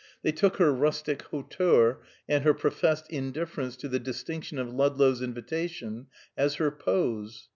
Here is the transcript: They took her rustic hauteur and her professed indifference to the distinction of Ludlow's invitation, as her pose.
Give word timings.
They 0.23 0.31
took 0.31 0.57
her 0.57 0.73
rustic 0.73 1.21
hauteur 1.29 2.01
and 2.27 2.43
her 2.43 2.55
professed 2.55 3.07
indifference 3.11 3.75
to 3.75 3.87
the 3.87 3.99
distinction 3.99 4.57
of 4.57 4.73
Ludlow's 4.73 5.21
invitation, 5.21 6.07
as 6.35 6.55
her 6.55 6.71
pose. 6.71 7.49